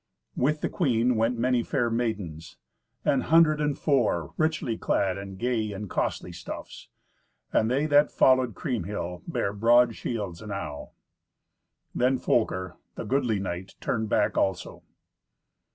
With 0.35 0.61
the 0.61 0.67
queen 0.69 1.15
went 1.15 1.37
many 1.37 1.61
fair 1.61 1.91
maidens, 1.91 2.57
an 3.05 3.21
hundred 3.21 3.61
and 3.61 3.77
four, 3.77 4.33
richly 4.35 4.75
clad 4.75 5.15
in 5.19 5.35
gay 5.35 5.71
and 5.73 5.91
costly 5.91 6.31
stuffs; 6.31 6.87
and 7.53 7.69
they 7.69 7.85
that 7.85 8.09
followed 8.09 8.55
Kriemhild 8.55 9.21
bare 9.27 9.53
broad 9.53 9.95
shields 9.95 10.41
enow. 10.41 10.93
Then 11.93 12.17
Folker, 12.17 12.77
the 12.95 13.05
goodly 13.05 13.37
knight, 13.39 13.75
turned 13.79 14.09
back 14.09 14.39
also. 14.39 14.81